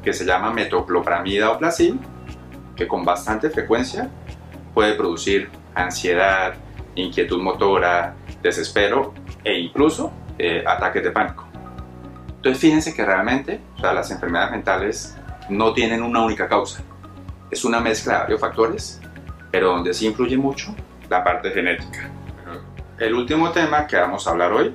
que 0.00 0.12
se 0.12 0.24
llama 0.24 0.52
metoclopramida 0.52 1.50
o 1.50 1.58
placil, 1.58 1.98
que 2.76 2.86
con 2.86 3.04
bastante 3.04 3.50
frecuencia 3.50 4.08
puede 4.74 4.94
producir 4.94 5.50
ansiedad, 5.74 6.54
inquietud 6.94 7.42
motora, 7.42 8.14
desespero 8.44 9.12
e 9.42 9.58
incluso 9.58 10.12
eh, 10.38 10.62
ataques 10.64 11.02
de 11.02 11.10
pánico. 11.10 11.48
Entonces 12.36 12.60
fíjense 12.60 12.94
que 12.94 13.04
realmente 13.04 13.58
las 13.82 14.08
enfermedades 14.12 14.52
mentales 14.52 15.16
no 15.48 15.72
tienen 15.72 16.04
una 16.04 16.22
única 16.22 16.46
causa 16.46 16.80
es 17.50 17.64
una 17.64 17.80
mezcla 17.80 18.12
de 18.12 18.18
varios 18.20 18.40
factores, 18.40 19.00
pero 19.50 19.70
donde 19.70 19.94
sí 19.94 20.06
influye 20.06 20.36
mucho 20.36 20.74
la 21.08 21.24
parte 21.24 21.50
genética. 21.50 22.10
El 22.98 23.14
último 23.14 23.50
tema 23.50 23.86
que 23.86 23.96
vamos 23.96 24.26
a 24.26 24.30
hablar 24.30 24.52
hoy 24.52 24.74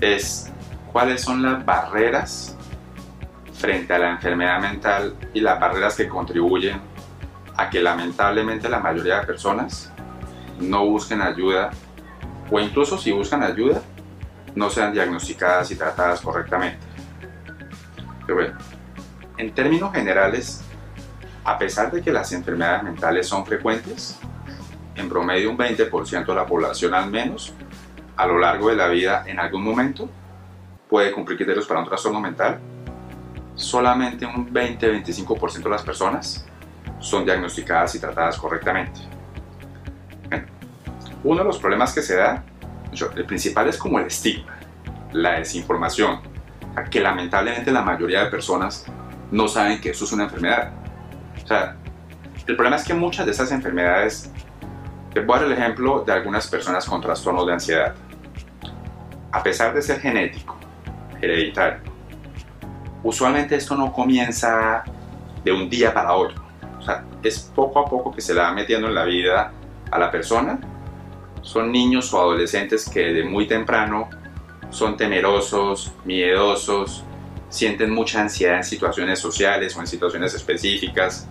es 0.00 0.50
cuáles 0.92 1.20
son 1.20 1.42
las 1.42 1.64
barreras 1.64 2.56
frente 3.52 3.92
a 3.94 3.98
la 3.98 4.10
enfermedad 4.10 4.60
mental 4.60 5.14
y 5.34 5.40
las 5.40 5.58
barreras 5.58 5.96
que 5.96 6.08
contribuyen 6.08 6.80
a 7.56 7.68
que 7.68 7.80
lamentablemente 7.80 8.68
la 8.68 8.80
mayoría 8.80 9.20
de 9.20 9.26
personas 9.26 9.92
no 10.60 10.86
busquen 10.86 11.20
ayuda 11.20 11.70
o 12.50 12.60
incluso 12.60 12.98
si 12.98 13.12
buscan 13.12 13.42
ayuda 13.42 13.82
no 14.54 14.68
sean 14.70 14.92
diagnosticadas 14.92 15.70
y 15.70 15.76
tratadas 15.76 16.20
correctamente. 16.20 16.78
Pero 18.26 18.34
bueno, 18.34 18.58
en 19.38 19.54
términos 19.54 19.92
generales, 19.92 20.62
a 21.44 21.58
pesar 21.58 21.90
de 21.90 22.02
que 22.02 22.12
las 22.12 22.32
enfermedades 22.32 22.82
mentales 22.82 23.26
son 23.26 23.46
frecuentes, 23.46 24.18
en 24.94 25.08
promedio 25.08 25.50
un 25.50 25.58
20% 25.58 26.26
de 26.26 26.34
la 26.34 26.46
población 26.46 26.94
al 26.94 27.10
menos, 27.10 27.54
a 28.16 28.26
lo 28.26 28.38
largo 28.38 28.68
de 28.68 28.76
la 28.76 28.88
vida 28.88 29.24
en 29.26 29.38
algún 29.38 29.64
momento, 29.64 30.08
puede 30.88 31.12
cumplir 31.12 31.38
criterios 31.38 31.66
para 31.66 31.80
un 31.80 31.86
trastorno 31.86 32.20
mental, 32.20 32.60
solamente 33.54 34.26
un 34.26 34.52
20-25% 34.52 35.62
de 35.62 35.70
las 35.70 35.82
personas 35.82 36.46
son 36.98 37.24
diagnosticadas 37.24 37.94
y 37.94 38.00
tratadas 38.00 38.36
correctamente. 38.36 39.00
uno 41.24 41.38
de 41.38 41.44
los 41.44 41.58
problemas 41.58 41.94
que 41.94 42.02
se 42.02 42.16
da, 42.16 42.42
el 43.14 43.24
principal 43.24 43.68
es 43.68 43.78
como 43.78 43.98
el 43.98 44.06
estigma, 44.06 44.58
la 45.12 45.38
desinformación, 45.38 46.20
que 46.90 47.00
lamentablemente 47.00 47.70
la 47.70 47.82
mayoría 47.82 48.24
de 48.24 48.30
personas 48.30 48.86
no 49.30 49.46
saben 49.46 49.80
que 49.80 49.90
eso 49.90 50.04
es 50.04 50.12
una 50.12 50.24
enfermedad 50.24 50.72
o 51.42 51.46
sea, 51.46 51.76
el 52.46 52.56
problema 52.56 52.76
es 52.76 52.84
que 52.84 52.94
muchas 52.94 53.26
de 53.26 53.32
esas 53.32 53.52
enfermedades, 53.52 54.30
te 55.12 55.20
voy 55.20 55.36
a 55.36 55.40
dar 55.40 55.50
el 55.50 55.58
ejemplo 55.58 56.04
de 56.04 56.12
algunas 56.12 56.46
personas 56.46 56.86
con 56.86 57.00
trastornos 57.00 57.46
de 57.46 57.52
ansiedad. 57.52 57.94
A 59.30 59.42
pesar 59.42 59.74
de 59.74 59.82
ser 59.82 60.00
genético, 60.00 60.56
hereditario, 61.20 61.80
usualmente 63.02 63.56
esto 63.56 63.76
no 63.76 63.92
comienza 63.92 64.84
de 65.44 65.52
un 65.52 65.68
día 65.68 65.92
para 65.92 66.12
otro. 66.14 66.42
O 66.78 66.82
sea, 66.82 67.04
es 67.22 67.50
poco 67.54 67.78
a 67.80 67.84
poco 67.84 68.12
que 68.12 68.20
se 68.20 68.34
le 68.34 68.40
va 68.40 68.52
metiendo 68.52 68.88
en 68.88 68.94
la 68.94 69.04
vida 69.04 69.52
a 69.90 69.98
la 69.98 70.10
persona. 70.10 70.58
Son 71.42 71.70
niños 71.70 72.12
o 72.12 72.20
adolescentes 72.20 72.88
que 72.88 73.12
de 73.12 73.24
muy 73.24 73.46
temprano 73.46 74.08
son 74.70 74.96
temerosos, 74.96 75.92
miedosos, 76.04 77.04
sienten 77.48 77.90
mucha 77.90 78.22
ansiedad 78.22 78.56
en 78.56 78.64
situaciones 78.64 79.18
sociales 79.18 79.76
o 79.76 79.80
en 79.80 79.86
situaciones 79.86 80.34
específicas. 80.34 81.28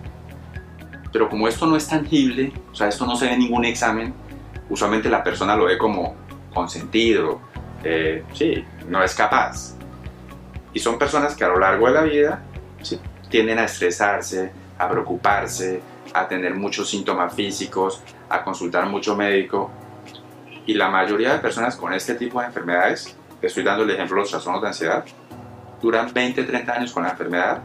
Pero 1.12 1.30
como 1.30 1.48
esto 1.48 1.65
no 1.65 1.75
es 1.75 1.88
tangible, 1.88 2.53
o 2.72 2.75
sea, 2.75 2.88
esto 2.88 3.06
no 3.06 3.15
se 3.15 3.25
ve 3.25 3.34
en 3.34 3.39
ningún 3.39 3.65
examen, 3.65 4.13
usualmente 4.70 5.10
la 5.10 5.24
persona 5.24 5.56
lo 5.56 5.65
ve 5.65 5.77
como 5.77 6.15
consentido, 6.53 7.41
eh, 7.84 8.24
sí, 8.34 8.63
no 8.88 9.03
es 9.03 9.13
capaz. 9.13 9.75
Y 10.74 10.80
son 10.80 10.98
personas 10.98 11.36
que 11.36 11.44
a 11.44 11.50
lo 11.50 11.60
largo 11.60 11.88
de 11.88 11.94
la 11.94 12.03
vida 12.03 12.44
tienden 13.30 13.60
a 13.60 13.65
estresarse, 13.65 14.51
a 14.77 14.89
preocuparse, 14.89 15.82
a 16.13 16.27
tener 16.27 16.56
muchos 16.56 16.89
síntomas 16.89 17.34
físicos, 17.34 18.01
a 18.30 18.44
consultar 18.44 18.86
mucho 18.86 19.15
médico. 19.15 19.72
Y 20.65 20.74
la 20.74 20.89
mayoría 20.89 21.34
de 21.34 21.39
personas 21.39 21.75
con 21.75 21.94
este 21.94 22.15
tipo 22.15 22.39
de 22.39 22.48
enfermedades, 22.48 23.15
estoy 23.41 23.63
dando 23.63 23.84
el 23.84 23.89
ejemplo 23.89 24.15
de 24.15 24.22
los 24.22 24.30
trastornos 24.30 24.62
de 24.62 24.68
ansiedad, 24.68 25.06
duran 25.82 26.13
20, 26.13 26.44
30 26.44 26.74
años 26.74 26.91
con 26.91 27.03
la 27.03 27.10
enfermedad, 27.10 27.62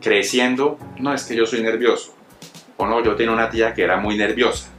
creciendo, 0.00 0.78
no 0.98 1.14
es 1.14 1.24
que 1.24 1.36
yo 1.36 1.46
soy 1.46 1.62
nervioso, 1.62 2.14
o 2.80 2.86
no, 2.86 3.02
yo 3.02 3.14
tenía 3.14 3.32
una 3.32 3.50
tía 3.50 3.74
que 3.74 3.82
era 3.82 3.98
muy 3.98 4.16
nerviosa, 4.16 4.70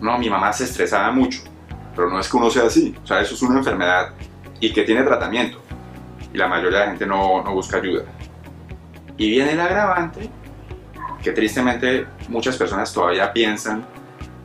no, 0.00 0.18
mi 0.18 0.28
mamá 0.28 0.52
se 0.52 0.64
estresaba 0.64 1.10
mucho, 1.12 1.42
pero 1.94 2.10
no 2.10 2.18
es 2.18 2.28
que 2.28 2.36
uno 2.36 2.50
sea 2.50 2.64
así, 2.64 2.94
o 3.02 3.06
sea, 3.06 3.20
eso 3.20 3.34
es 3.34 3.42
una 3.42 3.58
enfermedad 3.58 4.10
y 4.60 4.72
que 4.72 4.82
tiene 4.82 5.02
tratamiento, 5.04 5.62
y 6.32 6.36
la 6.36 6.48
mayoría 6.48 6.80
de 6.80 6.84
la 6.84 6.90
gente 6.90 7.06
no, 7.06 7.42
no 7.42 7.54
busca 7.54 7.76
ayuda. 7.78 8.02
Y 9.16 9.30
viene 9.30 9.52
el 9.52 9.60
agravante, 9.60 10.28
que 11.22 11.32
tristemente 11.32 12.06
muchas 12.28 12.56
personas 12.56 12.92
todavía 12.92 13.32
piensan 13.32 13.86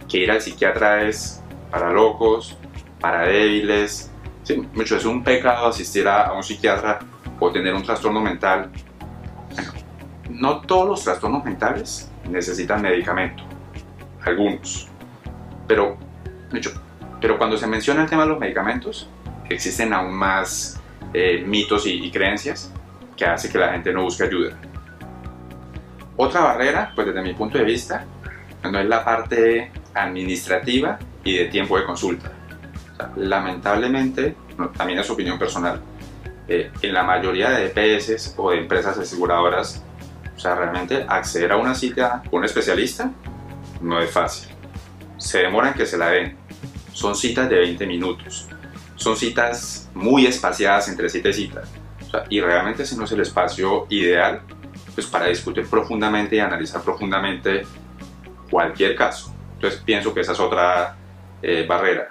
que 0.07 0.19
ir 0.19 0.31
al 0.31 0.41
psiquiatra 0.41 1.03
es 1.03 1.41
para 1.69 1.91
locos, 1.91 2.57
para 2.99 3.23
débiles, 3.23 4.11
sí, 4.43 4.67
mucho 4.73 4.95
es 4.95 5.05
un 5.05 5.23
pecado 5.23 5.67
asistir 5.67 6.07
a 6.07 6.31
un 6.33 6.43
psiquiatra 6.43 6.99
o 7.39 7.51
tener 7.51 7.73
un 7.73 7.83
trastorno 7.83 8.21
mental. 8.21 8.71
no 10.29 10.61
todos 10.61 10.87
los 10.87 11.03
trastornos 11.03 11.43
mentales 11.43 12.11
necesitan 12.31 12.81
medicamento, 12.81 13.43
algunos. 14.23 14.87
Pero, 15.67 15.97
pero 17.19 17.37
cuando 17.37 17.57
se 17.57 17.67
menciona 17.67 18.03
el 18.03 18.09
tema 18.09 18.23
de 18.23 18.29
los 18.29 18.39
medicamentos, 18.39 19.09
existen 19.49 19.93
aún 19.93 20.13
más 20.13 20.79
eh, 21.13 21.43
mitos 21.45 21.85
y, 21.85 22.09
creencias 22.09 22.71
que 23.15 23.25
hace 23.25 23.49
que 23.49 23.57
la 23.57 23.73
gente 23.73 23.93
no 23.93 24.03
busque 24.03 24.23
ayuda. 24.23 24.57
Otra 26.17 26.41
barrera, 26.41 26.91
pues 26.95 27.07
desde 27.07 27.21
mi 27.21 27.33
punto 27.33 27.57
de 27.57 27.63
vista, 27.63 28.05
no 28.63 28.79
es 28.79 28.85
la 28.85 29.03
parte 29.03 29.71
administrativa 29.93 30.99
y 31.23 31.37
de 31.37 31.45
tiempo 31.45 31.77
de 31.77 31.85
consulta. 31.85 32.31
lamentablemente, 33.15 34.35
también 34.77 34.99
es 34.99 35.09
opinión 35.09 35.39
personal, 35.39 35.81
eh, 36.47 36.71
en 36.81 36.93
la 36.93 37.03
mayoría 37.03 37.49
de 37.49 37.65
EPS 37.67 38.35
o 38.37 38.51
de 38.51 38.59
empresas 38.59 38.97
aseguradoras, 38.97 39.83
sea, 40.41 40.55
realmente 40.55 41.05
acceder 41.07 41.51
a 41.51 41.57
una 41.57 41.75
cita 41.75 42.23
con 42.29 42.39
un 42.39 42.45
especialista 42.45 43.11
no 43.79 43.99
es 43.99 44.11
fácil. 44.11 44.49
Se 45.17 45.39
demoran 45.39 45.73
que 45.73 45.85
se 45.85 45.97
la 45.97 46.09
den. 46.09 46.35
Son 46.93 47.15
citas 47.15 47.49
de 47.49 47.57
20 47.57 47.85
minutos. 47.85 48.47
Son 48.95 49.15
citas 49.15 49.89
muy 49.93 50.25
espaciadas 50.25 50.87
entre 50.89 51.09
cita 51.09 51.29
y 51.29 51.33
cita. 51.33 51.61
y 52.29 52.41
realmente 52.41 52.83
ese 52.83 52.97
no 52.97 53.05
es 53.05 53.11
el 53.13 53.21
espacio 53.21 53.85
ideal 53.89 54.41
pues, 54.93 55.07
para 55.07 55.27
discutir 55.27 55.65
profundamente 55.67 56.35
y 56.35 56.39
analizar 56.39 56.81
profundamente 56.81 57.65
cualquier 58.49 58.95
caso. 58.95 59.33
Entonces 59.53 59.81
pienso 59.85 60.13
que 60.13 60.21
esa 60.21 60.33
es 60.33 60.39
otra 60.39 60.97
eh, 61.41 61.65
barrera. 61.67 62.09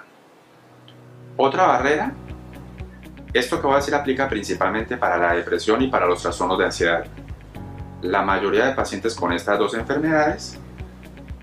Otra 1.37 1.67
barrera 1.67 2.13
esto 3.33 3.61
que 3.61 3.67
voy 3.67 3.75
a 3.75 3.77
decir 3.77 3.95
aplica 3.95 4.27
principalmente 4.27 4.97
para 4.97 5.17
la 5.17 5.33
depresión 5.33 5.81
y 5.81 5.87
para 5.87 6.05
los 6.05 6.21
trastornos 6.21 6.57
de 6.57 6.65
ansiedad. 6.65 7.05
La 8.01 8.23
mayoría 8.23 8.65
de 8.65 8.73
pacientes 8.73 9.15
con 9.15 9.31
estas 9.31 9.59
dos 9.59 9.73
enfermedades, 9.75 10.57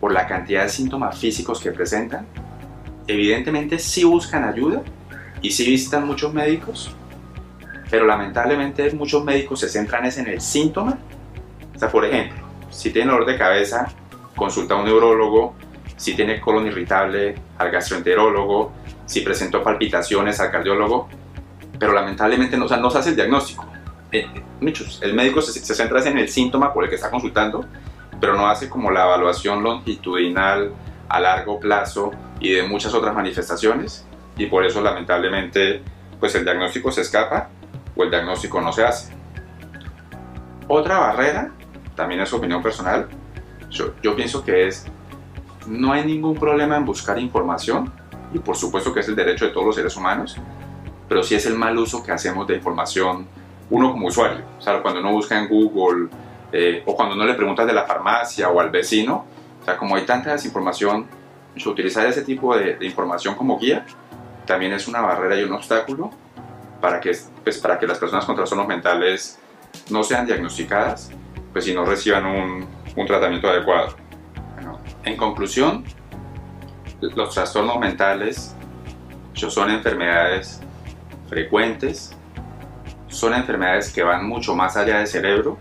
por 0.00 0.12
la 0.12 0.26
cantidad 0.26 0.64
de 0.64 0.68
síntomas 0.68 1.18
físicos 1.18 1.60
que 1.60 1.73
presentan, 1.73 2.26
evidentemente 3.06 3.78
sí 3.78 4.04
buscan 4.04 4.44
ayuda 4.44 4.82
y 5.40 5.50
sí 5.50 5.64
visitan 5.64 6.06
muchos 6.06 6.32
médicos, 6.34 6.94
pero 7.90 8.06
lamentablemente 8.06 8.90
muchos 8.92 9.25
médicos 9.25 9.60
se 9.60 9.68
centran 9.68 10.04
en 10.04 10.26
el 10.26 10.40
síntoma. 10.40 10.99
O 11.75 11.78
sea, 11.78 11.88
por 11.88 12.04
ejemplo, 12.04 12.44
si 12.71 12.90
tiene 12.90 13.10
dolor 13.10 13.26
de 13.26 13.38
cabeza, 13.38 13.86
consulta 14.34 14.75
a 14.75 14.78
un 14.78 14.84
neurólogo, 14.84 15.54
si 15.97 16.14
tiene 16.14 16.40
colon 16.40 16.66
irritable, 16.66 17.34
al 17.56 17.71
gastroenterólogo, 17.71 18.73
si 19.06 19.21
presentó 19.21 19.62
palpitaciones, 19.62 20.38
al 20.40 20.50
cardiólogo, 20.50 21.08
pero 21.78 21.92
lamentablemente 21.92 22.56
no, 22.56 22.66
no 22.66 22.90
se 22.90 22.99
hace 22.99 23.10
el 23.10 23.16
diagnóstico. 23.16 23.64
Eh, 24.10 24.26
el 25.00 25.14
médico 25.14 25.42
se, 25.42 25.75
centra 25.75 26.02
en 26.04 26.18
el 26.18 26.28
síntoma 26.28 26.73
por 26.73 26.84
el 26.84 26.90
que 26.90 26.97
está 26.97 27.10
consultando, 27.10 27.66
pero 28.21 28.34
no 28.34 28.47
hace 28.47 28.68
como 28.68 28.90
la 28.90 29.04
evaluación 29.04 29.62
longitudinal 29.62 30.73
a 31.08 31.21
largo 31.21 31.60
plazo 31.60 32.12
y 32.40 32.52
de 32.52 32.62
muchas 32.62 32.94
otras 32.94 33.14
manifestaciones 33.14 34.06
y 34.36 34.47
por 34.47 34.64
eso 34.64 34.80
lamentablemente 34.80 35.82
pues 36.21 36.34
el 36.34 36.44
diagnóstico 36.44 36.90
se 36.90 37.02
escapa 37.02 37.50
o 37.97 38.02
el 38.02 38.10
diagnóstico 38.10 38.60
no 38.60 38.73
se 38.73 38.84
hace. 38.84 39.12
Otra 40.68 40.99
barrera, 40.99 41.52
también 41.94 42.21
es 42.21 42.32
opinión 42.32 42.62
personal, 42.62 43.08
yo, 43.71 43.94
yo 44.02 44.16
pienso 44.16 44.44
que 44.44 44.68
es 44.68 44.86
no 45.66 45.92
hay 45.92 46.04
ningún 46.04 46.34
problema 46.34 46.76
en 46.76 46.84
buscar 46.84 47.18
información 47.18 47.92
y 48.32 48.38
por 48.38 48.56
supuesto 48.56 48.92
que 48.92 49.00
es 49.00 49.08
el 49.08 49.16
derecho 49.16 49.47
de 49.47 49.50
todos 49.52 49.66
los 49.66 49.76
seres 49.76 49.97
humanos, 49.97 50.36
pero 51.08 51.23
sí 51.23 51.34
es 51.34 51.47
el 51.47 51.54
mal 51.54 51.76
uso 51.76 52.02
que 52.02 52.12
hacemos 52.12 52.47
de 52.47 52.56
información 52.56 53.26
uno 53.71 53.93
como 53.93 54.09
usuario. 54.09 54.45
O 54.59 54.61
sea, 54.61 54.81
cuando 54.83 55.00
uno 55.00 55.13
busca 55.13 55.39
en 55.39 55.49
Google 55.49 56.09
eh, 56.52 56.83
o 56.87 56.95
cuando 56.97 57.15
uno 57.15 57.25
le 57.25 57.35
pregunta 57.35 57.65
de 57.67 57.73
la 57.73 57.85
farmacia 57.85 58.49
o 58.49 58.61
al 58.61 58.71
vecino, 58.71 59.25
o 59.61 59.65
sea, 59.65 59.76
como 59.76 59.97
hay 59.97 60.04
tanta 60.04 60.33
desinformación, 60.33 61.07
utilizar 61.67 62.07
ese 62.07 62.23
tipo 62.23 62.57
de, 62.57 62.78
información 62.83 63.35
como 63.35 63.59
guía 63.59 63.85
también 64.47 64.73
es 64.73 64.87
una 64.87 65.00
barrera 65.00 65.37
y 65.37 65.43
un 65.43 65.52
obstáculo 65.52 66.11
para 66.81 67.00
que, 67.00 67.11
pues, 67.43 67.59
para 67.59 67.78
que 67.78 67.87
las 67.87 67.99
personas 67.99 68.25
con 68.25 68.37
trastornos 68.37 68.69
mentales 68.69 69.41
no 69.91 70.04
sean 70.04 70.25
diagnosticadas 70.25 71.11
pues, 71.52 71.67
y 71.67 71.75
no 71.75 71.85
reciban 71.85 72.25
un, 72.25 72.67
un 72.97 73.07
tratamiento 73.07 73.49
adecuado. 73.49 73.97
Bueno, 74.54 74.78
en 75.04 75.17
conclusión, 75.17 75.85
los 77.00 77.35
trastornos 77.35 77.78
mentales 77.78 78.54
son 79.35 79.71
enfermedades 79.71 80.61
frecuentes, 81.28 82.17
son 83.19 83.35
enfermedades 83.35 83.93
que 83.93 84.02
van 84.02 84.26
mucho 84.26 84.54
más 84.54 84.76
allá 84.76 84.99
del 84.99 85.09
cerebro, 85.09 85.59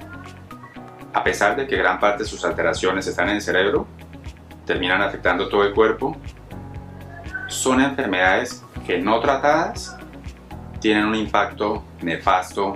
a 1.11 1.23
pesar 1.23 1.55
de 1.55 1.65
que 1.65 1.75
gran 1.75 1.99
parte 1.99 2.23
de 2.23 2.29
sus 2.29 2.45
alteraciones 2.45 3.07
están 3.07 3.29
en 3.29 3.37
el 3.37 3.41
cerebro, 3.41 3.87
terminan 4.65 5.01
afectando 5.01 5.49
todo 5.49 5.63
el 5.63 5.73
cuerpo, 5.73 6.15
son 7.47 7.81
enfermedades 7.81 8.63
que 8.85 8.99
no 8.99 9.19
tratadas 9.19 9.97
tienen 10.79 11.05
un 11.05 11.15
impacto 11.15 11.83
nefasto 12.03 12.75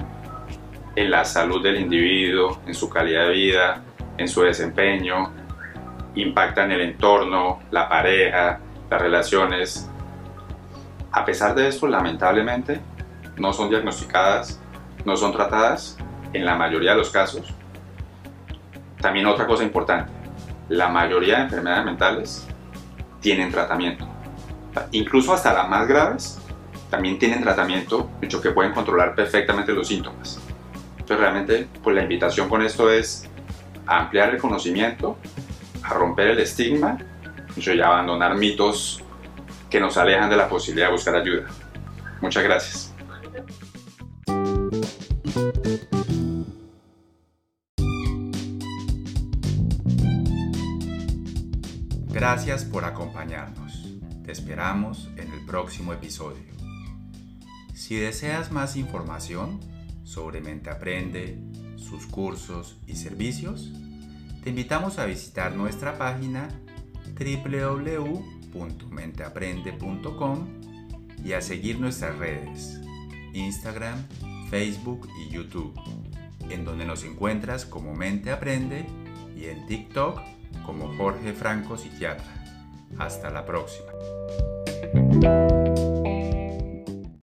en 0.95 1.11
la 1.11 1.25
salud 1.25 1.61
del 1.61 1.79
individuo, 1.79 2.59
en 2.65 2.73
su 2.73 2.89
calidad 2.89 3.27
de 3.27 3.33
vida, 3.33 3.83
en 4.17 4.27
su 4.27 4.41
desempeño, 4.41 5.31
impactan 6.15 6.71
el 6.71 6.81
entorno, 6.81 7.59
la 7.69 7.87
pareja, 7.87 8.59
las 8.89 9.01
relaciones, 9.01 9.87
a 11.11 11.23
pesar 11.23 11.53
de 11.53 11.67
esto, 11.67 11.87
lamentablemente, 11.87 12.81
no 13.37 13.53
son 13.53 13.69
diagnosticadas, 13.69 14.59
no 15.05 15.15
son 15.15 15.31
tratadas 15.31 15.97
en 16.33 16.45
la 16.45 16.55
mayoría 16.55 16.91
de 16.91 16.97
los 16.97 17.09
casos. 17.09 17.53
También 18.99 19.25
otra 19.25 19.47
cosa 19.47 19.63
importante, 19.63 20.11
la 20.69 20.87
mayoría 20.89 21.37
de 21.37 21.43
enfermedades 21.43 21.85
mentales 21.85 22.47
tienen 23.19 23.51
tratamiento. 23.51 24.07
Incluso 24.91 25.33
hasta 25.33 25.53
las 25.53 25.67
más 25.67 25.87
graves 25.87 26.39
también 26.89 27.17
tienen 27.17 27.41
tratamiento, 27.41 28.09
hecho 28.21 28.41
que 28.41 28.51
pueden 28.51 28.73
controlar 28.73 29.15
perfectamente 29.15 29.73
los 29.73 29.87
síntomas. 29.87 30.39
Entonces 30.91 31.17
realmente 31.17 31.67
pues 31.83 31.95
la 31.95 32.03
invitación 32.03 32.47
con 32.47 32.61
esto 32.61 32.91
es 32.91 33.29
a 33.87 33.99
ampliar 33.99 34.29
el 34.29 34.37
conocimiento, 34.39 35.17
a 35.83 35.93
romper 35.93 36.27
el 36.27 36.39
estigma, 36.39 36.97
y 37.55 37.81
abandonar 37.81 38.35
mitos 38.35 39.03
que 39.69 39.79
nos 39.79 39.97
alejan 39.97 40.29
de 40.29 40.37
la 40.37 40.47
posibilidad 40.47 40.87
de 40.87 40.93
buscar 40.93 41.15
ayuda. 41.15 41.47
Muchas 42.21 42.43
gracias. 42.43 42.90
Gracias 52.11 52.65
por 52.65 52.85
acompañarnos. 52.85 53.87
Te 54.23 54.31
esperamos 54.31 55.09
en 55.17 55.31
el 55.31 55.45
próximo 55.45 55.93
episodio. 55.93 56.43
Si 57.73 57.95
deseas 57.95 58.51
más 58.51 58.75
información 58.75 59.59
sobre 60.03 60.41
Mente 60.41 60.69
Aprende, 60.69 61.39
sus 61.77 62.05
cursos 62.05 62.77
y 62.87 62.95
servicios, 62.95 63.71
te 64.43 64.49
invitamos 64.49 64.99
a 64.99 65.05
visitar 65.05 65.55
nuestra 65.55 65.97
página 65.97 66.49
www 67.17 68.41
www.menteaprende.com 68.53 70.47
y 71.23 71.33
a 71.33 71.41
seguir 71.41 71.79
nuestras 71.79 72.17
redes, 72.17 72.81
Instagram, 73.33 74.07
Facebook 74.49 75.07
y 75.23 75.29
YouTube, 75.29 75.73
en 76.49 76.65
donde 76.65 76.85
nos 76.85 77.03
encuentras 77.03 77.65
como 77.65 77.93
Mente 77.93 78.31
Aprende 78.31 78.85
y 79.35 79.45
en 79.45 79.65
TikTok 79.67 80.19
como 80.65 80.95
Jorge 80.97 81.33
Franco 81.33 81.77
Psiquiatra. 81.77 82.25
Hasta 82.97 83.29
la 83.29 83.45
próxima. 83.45 83.91